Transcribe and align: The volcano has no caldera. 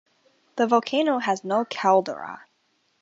The 0.55 0.65
volcano 0.65 1.19
has 1.19 1.43
no 1.43 1.63
caldera. 1.63 2.45